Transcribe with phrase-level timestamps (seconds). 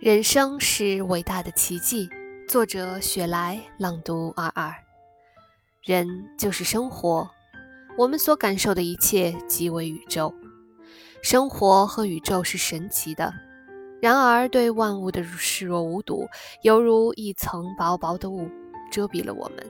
[0.00, 2.10] 人生是伟大的奇迹。
[2.48, 4.74] 作者：雪莱，朗读：二二。
[5.82, 7.30] 人就是生活，
[7.96, 10.34] 我们所感受的一切即为宇宙。
[11.22, 13.32] 生活和宇宙是神奇的，
[14.02, 16.26] 然而对万物的视若无睹，
[16.62, 18.50] 犹如一层薄薄的雾
[18.90, 19.64] 遮蔽了我们，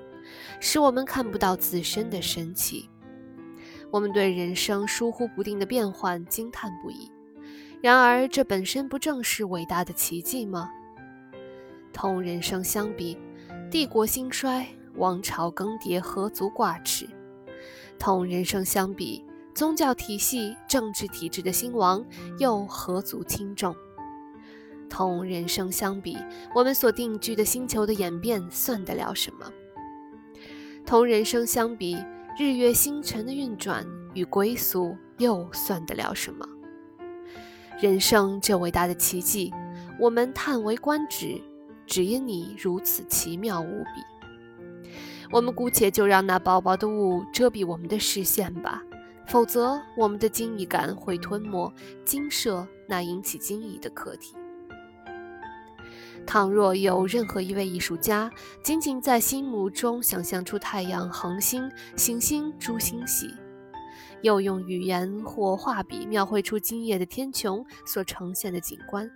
[0.58, 2.88] 使我们看不到自身的神奇。
[3.90, 7.12] 我们对人生疏忽不定的变幻惊叹不已。
[7.84, 10.70] 然而，这本身不正是伟大的奇迹吗？
[11.92, 13.18] 同人生相比，
[13.70, 17.04] 帝国兴衰、王朝更迭何足挂齿；
[17.98, 19.22] 同人生相比，
[19.54, 22.02] 宗教体系、政治体制的兴亡
[22.38, 23.76] 又何足轻重？
[24.88, 26.16] 同人生相比，
[26.54, 29.52] 我们所定居的星球的演变算得了什么？
[30.86, 32.02] 同人生相比，
[32.38, 36.48] 日月星辰的运转与归宿又算得了什么？
[37.80, 39.52] 人生这伟大的奇迹，
[39.98, 41.40] 我们叹为观止，
[41.86, 44.88] 只因你如此奇妙无比。
[45.32, 48.80] 我们姑且就让那薄薄的雾遮蔽我们的视线吧，
[49.26, 51.72] 否则我们的惊异感会吞没、
[52.04, 54.36] 惊慑那引起惊异的课题。
[56.24, 58.30] 倘若有任何一位艺术家，
[58.62, 63.34] 仅仅在心目中想象出太阳、恒星、行星、诸星系。
[64.22, 69.10] 又用语言或画笔描绘出今夜的天穹所呈现的景观，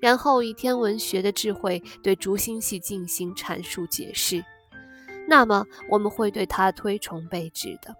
[0.00, 4.44] 然后以天文学的智慧对竹星系进行阐述解释，
[5.28, 7.94] 那么我们会对他推崇备至的。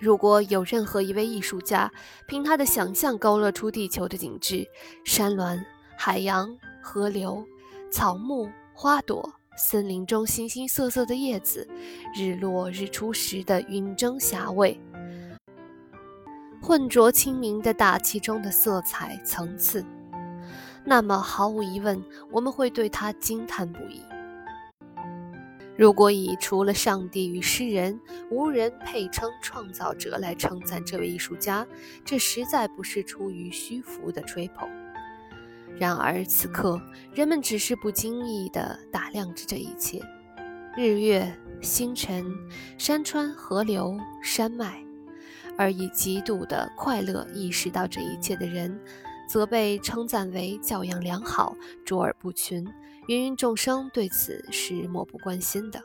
[0.00, 1.88] 如果有任何一位艺术家
[2.26, 4.66] 凭他的想象勾勒出地球的景致，
[5.04, 5.64] 山峦、
[5.96, 7.44] 海洋、河流、
[7.90, 9.32] 草木、花朵。
[9.56, 11.68] 森林中形形色色的叶子，
[12.16, 14.80] 日落日出时的云蒸霞蔚，
[16.60, 19.84] 混浊清明的大气中的色彩层次，
[20.84, 24.00] 那么毫无疑问，我们会对他惊叹不已。
[25.76, 27.98] 如果以除了上帝与诗人，
[28.30, 31.66] 无人配称创造者来称赞这位艺术家，
[32.04, 34.68] 这实在不是出于虚浮的吹捧。
[35.78, 36.80] 然而此刻，
[37.14, 40.00] 人们只是不经意地打量着这一切：
[40.76, 42.24] 日月星辰、
[42.78, 44.84] 山川河流山脉，
[45.56, 48.78] 而以极度的快乐意识到这一切的人，
[49.28, 52.66] 则被称赞为教养良好、卓尔不群。
[53.08, 55.82] 芸芸众生对此是漠不关心的。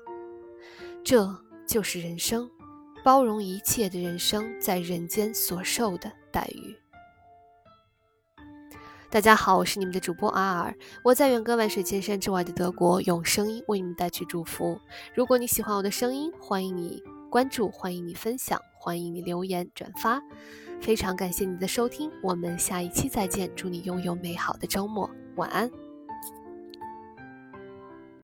[1.03, 1.27] 这
[1.65, 2.47] 就是人生，
[3.03, 6.75] 包容一切的人生在人间所受的待遇。
[9.09, 14.77] 大家好，我是你们的主播阿尔，我在远隔万水千山之外的德国，用声音为你们带去祝福。
[15.15, 20.21] 如果你喜欢我的声音，欢迎你关注，欢迎你分享，欢迎你留言转发。
[20.81, 25.71] 非常感谢你的收听，我们下一期再见，祝你拥有美好的周末，晚安。